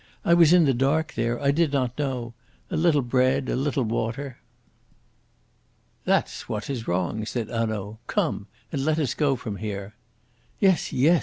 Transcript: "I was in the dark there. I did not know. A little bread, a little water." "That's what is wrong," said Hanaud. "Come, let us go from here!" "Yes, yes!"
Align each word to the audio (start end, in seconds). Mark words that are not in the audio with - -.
"I 0.25 0.33
was 0.33 0.51
in 0.51 0.65
the 0.65 0.73
dark 0.73 1.13
there. 1.13 1.39
I 1.39 1.51
did 1.51 1.71
not 1.71 1.99
know. 1.99 2.33
A 2.71 2.75
little 2.75 3.03
bread, 3.03 3.47
a 3.49 3.55
little 3.55 3.83
water." 3.83 4.39
"That's 6.05 6.49
what 6.49 6.71
is 6.71 6.87
wrong," 6.87 7.23
said 7.23 7.49
Hanaud. 7.49 7.99
"Come, 8.07 8.47
let 8.71 8.97
us 8.97 9.13
go 9.13 9.35
from 9.35 9.57
here!" 9.57 9.93
"Yes, 10.59 10.91
yes!" 10.91 11.19